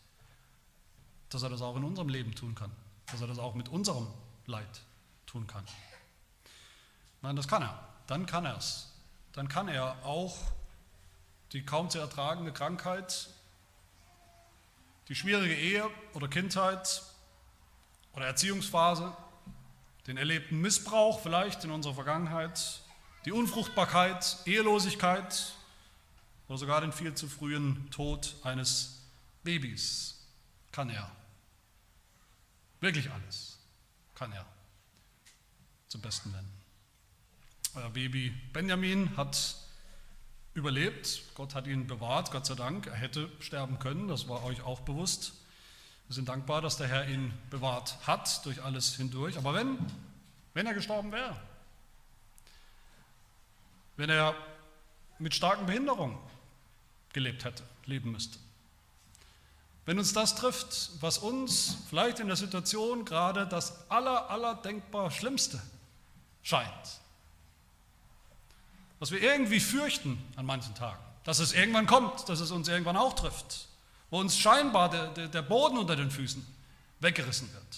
[1.30, 2.72] dass er das auch in unserem Leben tun kann,
[3.08, 4.08] dass er das auch mit unserem
[4.46, 4.82] Leid
[5.26, 5.66] tun kann.
[7.22, 7.88] Nein, das kann er.
[8.08, 8.92] Dann kann er es.
[9.34, 10.38] Dann kann er auch
[11.52, 13.30] die kaum zu ertragende Krankheit,
[15.08, 17.04] die schwierige Ehe oder Kindheit
[18.14, 19.16] oder Erziehungsphase,
[20.08, 22.82] den erlebten Missbrauch vielleicht in unserer Vergangenheit,
[23.26, 25.54] die Unfruchtbarkeit, Ehelosigkeit
[26.48, 29.02] oder sogar den viel zu frühen Tod eines
[29.44, 30.15] Babys
[30.76, 31.10] kann er
[32.82, 33.58] Wirklich alles
[34.14, 34.46] kann er
[35.88, 36.52] zum Besten wenden.
[37.74, 39.56] Euer Baby Benjamin hat
[40.54, 41.24] überlebt.
[41.34, 42.88] Gott hat ihn bewahrt, Gott sei Dank.
[42.88, 45.34] Er hätte sterben können, das war euch auch bewusst.
[46.08, 49.38] Wir sind dankbar, dass der Herr ihn bewahrt hat durch alles hindurch.
[49.38, 49.80] Aber wenn,
[50.54, 51.42] wenn er gestorben wäre,
[53.98, 54.36] wenn er
[55.18, 56.20] mit starken Behinderungen
[57.14, 58.38] gelebt hätte, leben müsste,
[59.86, 65.12] wenn uns das trifft, was uns vielleicht in der Situation gerade das aller, aller denkbar
[65.12, 65.62] Schlimmste
[66.42, 67.00] scheint,
[69.00, 72.98] was wir irgendwie fürchten an manchen Tagen, dass es irgendwann kommt, dass es uns irgendwann
[72.98, 73.68] auch trifft,
[74.10, 76.46] wo uns scheinbar der, der, Boden unter den Füßen
[77.00, 77.78] weggerissen wird.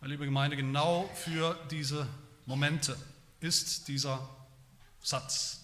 [0.00, 2.06] Meine liebe Gemeinde, genau für diese
[2.46, 2.96] Momente
[3.40, 4.26] ist dieser
[5.02, 5.60] Satz,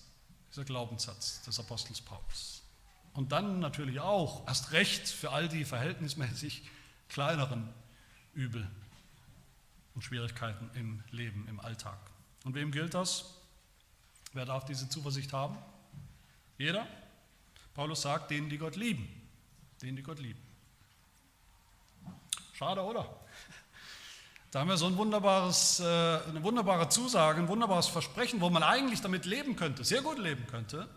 [0.50, 2.56] dieser Glaubenssatz des Apostels Paulus.
[3.16, 6.68] Und dann natürlich auch, erst recht für all die verhältnismäßig
[7.08, 7.72] kleineren
[8.34, 8.70] Übel
[9.94, 11.98] und Schwierigkeiten im Leben, im Alltag.
[12.44, 13.34] Und wem gilt das?
[14.34, 15.56] Wer darf diese Zuversicht haben?
[16.58, 16.86] Jeder?
[17.72, 19.08] Paulus sagt, denen, die Gott lieben.
[19.80, 20.40] Denen, die Gott lieben.
[22.52, 23.18] Schade, oder?
[24.50, 28.62] Da haben wir so ein wunderbares, äh, eine wunderbare Zusage, ein wunderbares Versprechen, wo man
[28.62, 30.88] eigentlich damit leben könnte, sehr gut leben könnte.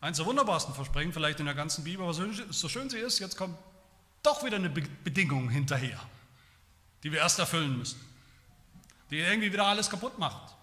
[0.00, 3.36] Eins der wunderbarsten Versprechen vielleicht in der ganzen Bibel, aber so schön sie ist, jetzt
[3.36, 3.58] kommt
[4.22, 6.00] doch wieder eine Bedingung hinterher,
[7.02, 8.00] die wir erst erfüllen müssen,
[9.10, 10.54] die irgendwie wieder alles kaputt macht.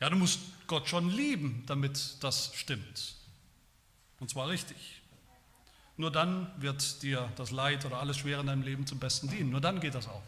[0.00, 3.14] Ja, du musst Gott schon lieben, damit das stimmt.
[4.18, 5.02] Und zwar richtig.
[5.96, 9.50] Nur dann wird dir das Leid oder alles Schwere in deinem Leben zum Besten dienen.
[9.50, 10.22] Nur dann geht das auch.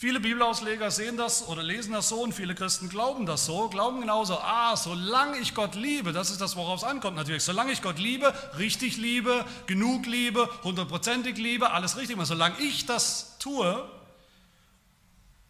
[0.00, 4.00] Viele Bibelausleger sehen das oder lesen das so und viele Christen glauben das so, glauben
[4.00, 7.82] genauso, ah, solange ich Gott liebe, das ist das, worauf es ankommt natürlich, solange ich
[7.82, 13.90] Gott liebe, richtig liebe, genug liebe, hundertprozentig liebe, alles richtig mache, solange ich das tue,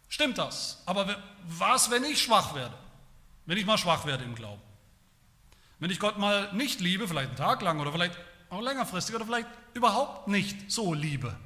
[0.07, 0.81] stimmt das.
[0.87, 1.15] Aber
[1.47, 2.73] was, wenn ich schwach werde?
[3.45, 4.63] Wenn ich mal schwach werde im Glauben?
[5.77, 8.17] Wenn ich Gott mal nicht liebe, vielleicht einen Tag lang oder vielleicht
[8.49, 11.37] auch längerfristig oder vielleicht überhaupt nicht so liebe,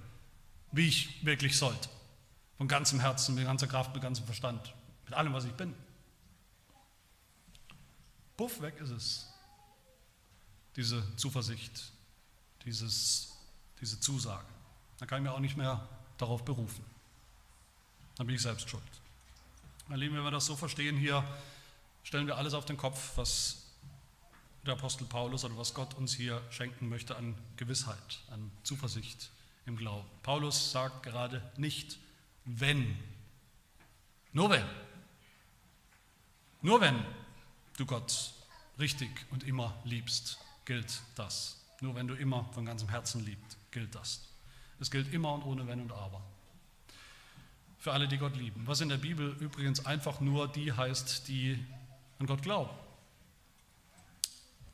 [0.71, 1.89] wie ich wirklich sollte.
[2.63, 4.73] Von ganzem Herzen, mit ganzer Kraft, mit ganzem Verstand,
[5.04, 5.76] mit allem, was ich bin.
[8.38, 9.34] Puff, weg ist es.
[10.78, 11.91] Diese Zuversicht,
[12.63, 13.34] dieses,
[13.82, 14.45] diese Zusage.
[14.97, 15.86] Da kann ich mir auch nicht mehr
[16.17, 16.86] darauf berufen.
[18.15, 18.82] Dann bin ich selbst schuld.
[19.89, 21.21] Meine Lieben, wenn wir das so verstehen hier,
[22.04, 23.73] stellen wir alles auf den Kopf, was
[24.65, 29.32] der Apostel Paulus oder was Gott uns hier schenken möchte an Gewissheit, an Zuversicht
[29.65, 30.08] im Glauben.
[30.21, 31.99] Paulus sagt gerade nicht,
[32.45, 32.97] wenn.
[34.32, 34.65] Nur wenn.
[36.62, 37.03] Nur wenn
[37.77, 38.34] du Gott
[38.79, 41.60] richtig und immer liebst, gilt das.
[41.82, 44.21] Nur wenn du immer von ganzem Herzen liebst, gilt das.
[44.79, 46.21] Es gilt immer und ohne Wenn und Aber.
[47.77, 48.65] Für alle, die Gott lieben.
[48.65, 51.60] Was in der Bibel übrigens einfach nur die heißt, die
[52.19, 52.71] an Gott glauben.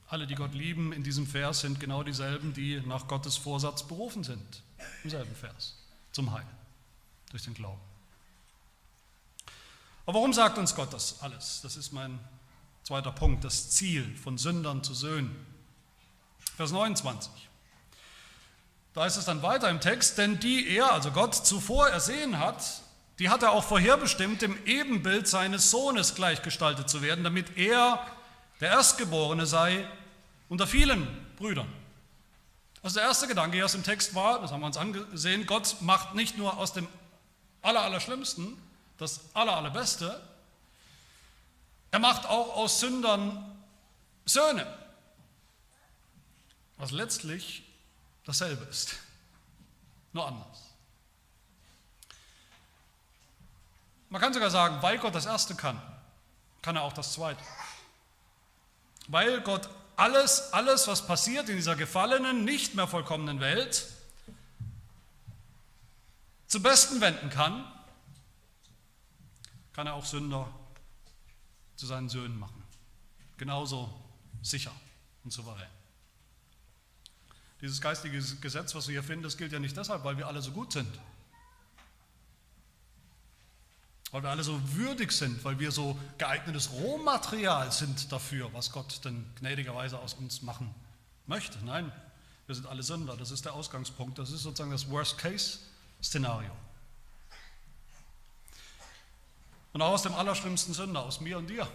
[0.08, 4.24] Alle, die Gott lieben in diesem Vers, sind genau dieselben, die nach Gottes Vorsatz berufen
[4.24, 4.64] sind.
[5.04, 5.76] Im selben Vers.
[6.12, 6.46] Zum Heil.
[7.30, 7.82] Durch den Glauben.
[10.06, 11.62] Aber warum sagt uns Gott das alles?
[11.62, 12.20] Das ist mein
[12.84, 13.44] zweiter Punkt.
[13.44, 15.46] Das Ziel von Sündern zu Söhnen.
[16.58, 17.32] Vers 29.
[18.94, 22.82] Da ist es dann weiter im Text, denn die er, also Gott, zuvor ersehen hat,
[23.20, 28.06] die hat er auch vorherbestimmt, dem Ebenbild seines Sohnes gleichgestaltet zu werden, damit er
[28.62, 29.88] der Erstgeborene sei
[30.48, 31.72] unter vielen Brüdern.
[32.82, 36.16] Also der erste Gedanke aus dem Text war, das haben wir uns angesehen, Gott macht
[36.16, 36.88] nicht nur aus dem
[37.62, 38.58] Allerallerschlimmsten
[39.00, 40.22] das Allerallerbeste,
[41.92, 43.58] er macht auch aus Sündern
[44.26, 44.68] Söhne,
[46.78, 47.64] was letztlich
[48.26, 48.96] dasselbe ist,
[50.14, 50.66] nur anders.
[54.10, 55.82] Man kann sogar sagen, weil Gott das Erste kann,
[56.62, 57.44] kann er auch das Zweite.
[59.08, 63.88] Weil Gott alles, alles, was passiert in dieser gefallenen, nicht mehr vollkommenen Welt,
[66.50, 67.64] zum Besten wenden kann,
[69.72, 70.54] kann er auch Sünder
[71.78, 72.62] zu seinen Söhnen machen.
[73.38, 73.94] Genauso
[74.42, 74.74] sicher
[75.24, 75.70] und souverän.
[77.62, 80.42] Dieses geistige Gesetz, was wir hier finden, das gilt ja nicht deshalb, weil wir alle
[80.42, 80.90] so gut sind,
[84.12, 89.06] weil wir alle so würdig sind, weil wir so geeignetes Rohmaterial sind dafür, was Gott
[89.06, 90.74] denn gnädigerweise aus uns machen
[91.28, 91.64] möchte.
[91.64, 91.92] Nein,
[92.48, 93.16] wir sind alle Sünder.
[93.18, 94.18] Das ist der Ausgangspunkt.
[94.18, 94.90] Das ist sozusagen das
[96.00, 96.52] Worst-Case-Szenario.
[99.74, 101.68] Und auch aus dem allerschlimmsten Sünder, aus mir und dir,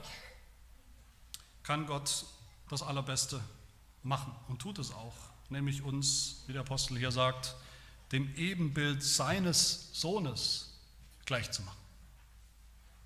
[1.63, 2.25] kann Gott
[2.69, 3.41] das Allerbeste
[4.03, 5.15] machen und tut es auch,
[5.49, 7.55] nämlich uns, wie der Apostel hier sagt,
[8.13, 10.79] dem Ebenbild seines Sohnes
[11.25, 11.79] gleichzumachen.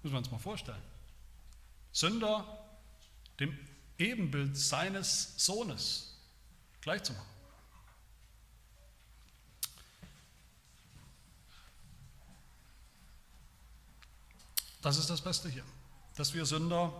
[0.02, 0.82] Müssen wir uns mal vorstellen.
[1.92, 2.46] Sünder
[3.38, 3.56] dem
[3.98, 6.16] Ebenbild seines Sohnes
[6.80, 7.37] gleichzumachen.
[14.88, 15.64] Das ist das Beste hier,
[16.16, 16.90] dass wir Sünder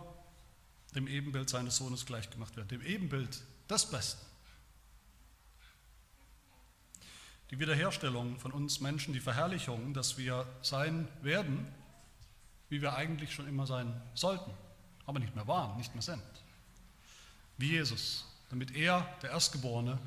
[0.94, 4.20] dem Ebenbild seines Sohnes gleichgemacht werden, dem Ebenbild des Besten.
[7.50, 11.66] Die Wiederherstellung von uns Menschen, die Verherrlichung, dass wir sein werden,
[12.68, 14.52] wie wir eigentlich schon immer sein sollten,
[15.06, 16.22] aber nicht mehr waren, nicht mehr sind.
[17.56, 19.98] Wie Jesus, damit er der Erstgeborene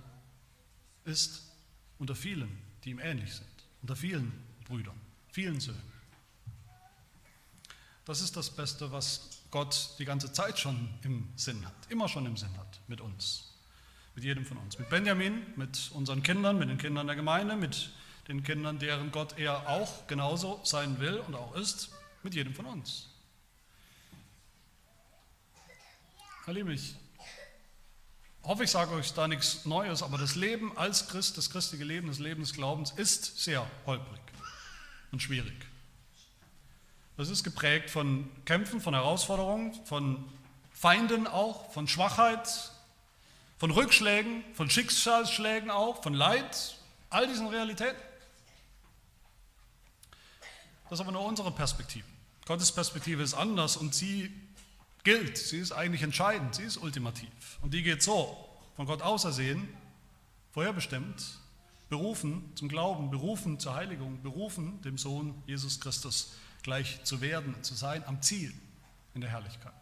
[1.06, 1.52] ist
[1.98, 4.32] unter vielen, die ihm ähnlich sind, unter vielen
[4.66, 5.91] Brüdern, vielen Söhnen.
[8.12, 12.26] Das ist das Beste, was Gott die ganze Zeit schon im Sinn hat, immer schon
[12.26, 13.54] im Sinn hat mit uns,
[14.16, 17.90] mit jedem von uns, mit Benjamin, mit unseren Kindern, mit den Kindern der Gemeinde, mit
[18.28, 22.66] den Kindern, deren Gott er auch genauso sein will und auch ist, mit jedem von
[22.66, 23.08] uns.
[26.44, 26.96] Herr Liebe, ich
[28.44, 32.10] hoffe, ich sage euch da nichts Neues, aber das Leben als Christ, das christliche Leben,
[32.10, 34.20] das Leben des Glaubens ist sehr holprig
[35.14, 35.71] und schwierig.
[37.18, 40.24] Das ist geprägt von Kämpfen, von Herausforderungen, von
[40.72, 42.72] Feinden auch, von Schwachheit,
[43.58, 46.76] von Rückschlägen, von Schicksalsschlägen auch, von Leid,
[47.10, 48.02] all diesen Realitäten.
[50.90, 52.06] Das ist aber nur unsere Perspektive.
[52.46, 54.32] Gottes Perspektive ist anders und sie
[55.04, 57.60] gilt, sie ist eigentlich entscheidend, sie ist ultimativ.
[57.62, 59.68] Und die geht so, von Gott ausersehen,
[60.52, 61.40] vorherbestimmt,
[61.90, 67.76] berufen zum Glauben, berufen zur Heiligung, berufen dem Sohn Jesus Christus gleich zu werden, zu
[67.76, 68.54] sein, am Ziel
[69.14, 69.74] in der Herrlichkeit.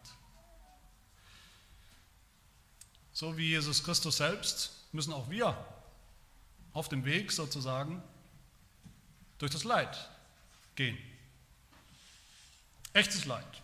[3.12, 5.56] So wie Jesus Christus selbst müssen auch wir
[6.72, 8.02] auf dem Weg sozusagen
[9.38, 10.08] durch das Leid
[10.74, 10.98] gehen.
[12.92, 13.62] Echtes Leid.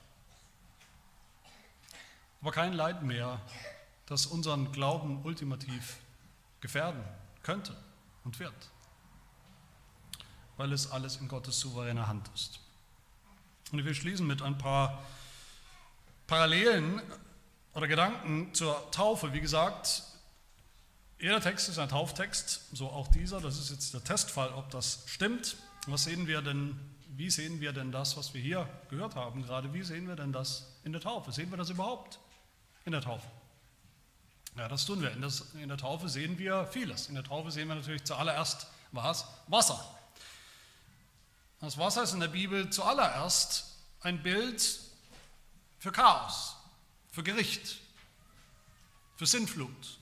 [2.40, 3.40] Aber kein Leid mehr,
[4.06, 5.98] das unseren Glauben ultimativ
[6.60, 7.02] gefährden
[7.42, 7.76] könnte
[8.24, 8.70] und wird,
[10.56, 12.60] weil es alles in Gottes souveräner Hand ist.
[13.72, 15.04] Und ich will schließen mit ein paar
[16.26, 17.00] Parallelen
[17.74, 19.32] oder Gedanken zur Taufe.
[19.32, 20.02] Wie gesagt,
[21.18, 23.40] jeder Text ist ein Tauftext, so auch dieser.
[23.40, 25.56] Das ist jetzt der Testfall, ob das stimmt.
[25.86, 29.72] Was sehen wir denn, wie sehen wir denn das, was wir hier gehört haben gerade?
[29.72, 31.32] Wie sehen wir denn das in der Taufe?
[31.32, 32.18] Sehen wir das überhaupt
[32.84, 33.26] in der Taufe?
[34.56, 35.10] Ja, das tun wir.
[35.12, 37.08] In, der Taufe sehen wir vieles.
[37.08, 39.26] In der Taufe sehen wir natürlich zuallererst was?
[39.48, 39.95] Wasser.
[41.60, 44.80] Das Wasser ist in der Bibel zuallererst ein Bild
[45.78, 46.56] für Chaos,
[47.10, 47.78] für Gericht,
[49.16, 49.98] für Sintflut,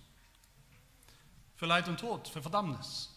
[1.57, 3.11] für Leid und Tod, für Verdammnis.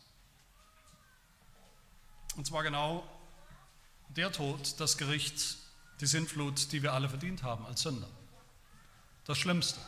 [2.35, 3.09] Und zwar genau
[4.09, 5.57] der Tod, das Gericht,
[5.99, 8.07] die Sintflut, die wir alle verdient haben als Sünder.
[9.25, 9.79] Das Schlimmste.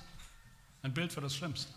[0.82, 1.72] Ein Bild für das Schlimmste.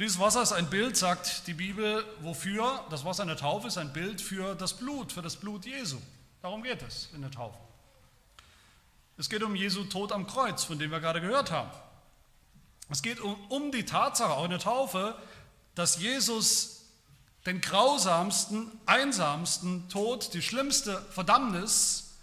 [0.00, 2.86] Und dieses Wasser ist ein Bild, sagt die Bibel, wofür?
[2.88, 5.98] Das Wasser in der Taufe ist ein Bild für das Blut, für das Blut Jesu.
[6.40, 7.58] Darum geht es in der Taufe.
[9.18, 11.70] Es geht um Jesu Tod am Kreuz, von dem wir gerade gehört haben.
[12.88, 15.14] Es geht um, um die Tatsache, auch in der Taufe,
[15.74, 16.86] dass Jesus
[17.44, 22.14] den grausamsten, einsamsten Tod, die schlimmste Verdammnis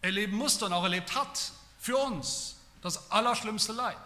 [0.00, 2.56] erleben musste und auch erlebt hat für uns.
[2.80, 3.98] Das allerschlimmste Leid.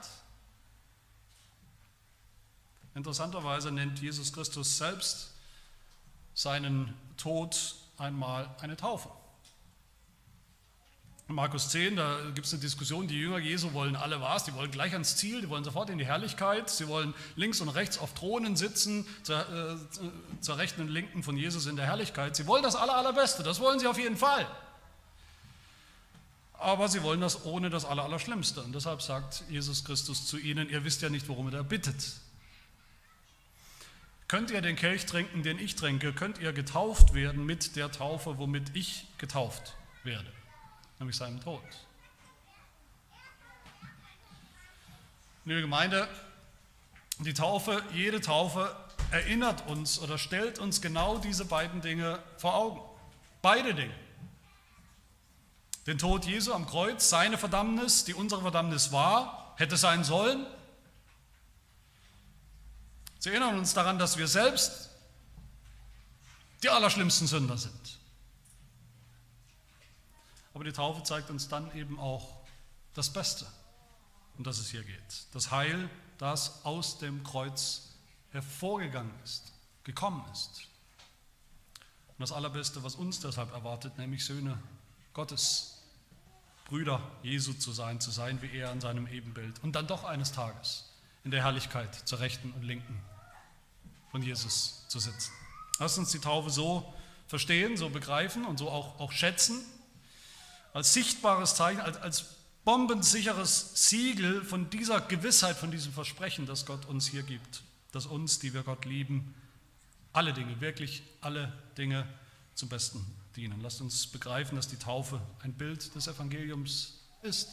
[2.95, 5.33] Interessanterweise nennt Jesus Christus selbst
[6.35, 9.09] seinen Tod einmal eine Taufe.
[11.27, 14.53] In Markus 10, da gibt es eine Diskussion, die Jünger Jesu wollen alle was, die
[14.53, 17.97] wollen gleich ans Ziel, die wollen sofort in die Herrlichkeit, sie wollen links und rechts
[17.97, 19.77] auf Thronen sitzen, zur, äh,
[20.43, 22.37] zur rechten und linken von Jesus in der Herrlichkeit.
[22.37, 24.47] Sie wollen das aller, allerbeste, das wollen sie auf jeden Fall.
[26.59, 28.63] Aber sie wollen das ohne das aller, Allerschlimmste.
[28.63, 32.05] Und deshalb sagt Jesus Christus zu ihnen, ihr wisst ja nicht, worum er da bittet.
[34.29, 38.39] Könnt ihr den Kelch trinken, den ich trinke, könnt ihr getauft werden mit der Taufe,
[38.39, 40.33] womit ich getauft werde
[40.99, 41.61] nämlich seinem Tod.
[45.45, 46.09] Liebe Gemeinde,
[47.19, 48.75] die Taufe, jede Taufe
[49.11, 52.81] erinnert uns oder stellt uns genau diese beiden Dinge vor Augen.
[53.43, 53.95] Beide Dinge.
[55.87, 60.47] Den Tod Jesu am Kreuz, seine Verdammnis, die unsere Verdammnis war, hätte sein sollen.
[63.25, 64.91] Sie erinnern uns daran, dass wir selbst
[66.63, 67.99] die allerschlimmsten Sünder sind.
[70.53, 72.45] Aber die Taufe zeigt uns dann eben auch
[72.93, 73.47] das Beste,
[74.37, 75.27] um das es hier geht.
[75.33, 75.89] Das Heil,
[76.19, 77.95] das aus dem Kreuz
[78.33, 80.69] hervorgegangen ist, gekommen ist.
[82.09, 84.63] Und das Allerbeste, was uns deshalb erwartet, nämlich Söhne
[85.15, 85.83] Gottes,
[86.67, 89.65] Brüder Jesu zu sein, zu sein wie er an seinem Ebenbild.
[89.65, 90.93] Und dann doch eines Tages
[91.25, 93.01] in der Herrlichkeit zur Rechten und Linken
[94.15, 95.33] von Jesus zu sitzen.
[95.81, 96.95] Lass uns die Taufe so
[97.27, 99.61] verstehen, so begreifen und so auch, auch schätzen
[100.73, 102.25] als sichtbares Zeichen, als, als
[102.65, 108.39] bombensicheres Siegel von dieser Gewissheit, von diesem Versprechen, das Gott uns hier gibt, dass uns,
[108.39, 109.35] die wir Gott lieben,
[110.13, 112.07] alle Dinge, wirklich alle Dinge
[112.55, 113.05] zum Besten
[113.35, 113.61] dienen.
[113.63, 117.49] Lasst uns begreifen, dass die Taufe ein Bild des Evangeliums ist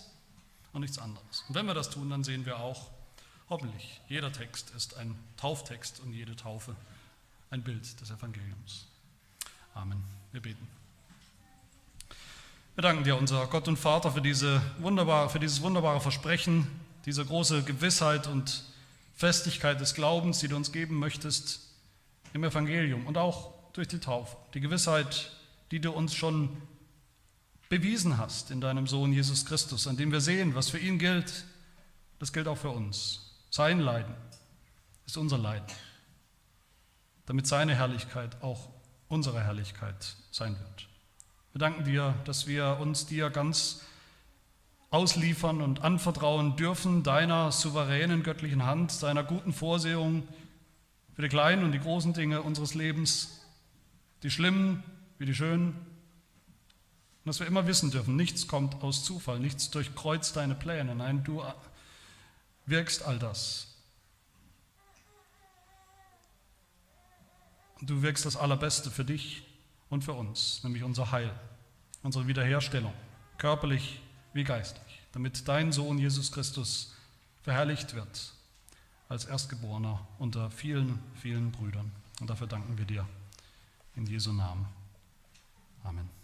[0.73, 1.43] und nichts anderes.
[1.47, 2.91] Und wenn wir das tun, dann sehen wir auch,
[3.51, 6.73] hoffentlich, jeder Text ist ein Tauftext und jede Taufe
[7.49, 8.87] ein Bild des Evangeliums.
[9.75, 10.01] Amen.
[10.31, 10.65] Wir beten.
[12.75, 16.65] Wir danken dir, unser Gott und Vater, für, diese wunderbare, für dieses wunderbare Versprechen,
[17.05, 18.63] diese große Gewissheit und
[19.15, 21.59] Festigkeit des Glaubens, die du uns geben möchtest
[22.31, 24.37] im Evangelium und auch durch die Taufe.
[24.53, 25.29] Die Gewissheit,
[25.71, 26.49] die du uns schon
[27.67, 31.43] bewiesen hast in deinem Sohn Jesus Christus, an dem wir sehen, was für ihn gilt,
[32.19, 33.30] das gilt auch für uns.
[33.53, 34.15] Sein Leiden
[35.05, 35.67] ist unser Leiden,
[37.25, 38.69] damit seine Herrlichkeit auch
[39.09, 40.87] unsere Herrlichkeit sein wird.
[41.51, 43.81] Wir danken dir, dass wir uns dir ganz
[44.89, 50.25] ausliefern und anvertrauen dürfen, deiner souveränen göttlichen Hand, deiner guten Vorsehung
[51.13, 53.41] für die kleinen und die großen Dinge unseres Lebens,
[54.23, 54.81] die schlimmen
[55.17, 55.73] wie die schönen.
[55.73, 60.95] Und dass wir immer wissen dürfen, nichts kommt aus Zufall, nichts durchkreuzt deine Pläne.
[60.95, 61.43] Nein, du
[62.65, 63.67] wirkst all das.
[67.81, 69.43] Du wirkst das Allerbeste für dich
[69.89, 71.33] und für uns, nämlich unser Heil,
[72.03, 72.93] unsere Wiederherstellung,
[73.37, 74.01] körperlich
[74.33, 76.93] wie geistlich, damit dein Sohn Jesus Christus
[77.41, 78.33] verherrlicht wird
[79.09, 81.91] als Erstgeborener unter vielen, vielen Brüdern.
[82.21, 83.05] Und dafür danken wir dir.
[83.95, 84.65] In Jesu Namen.
[85.83, 86.20] Amen.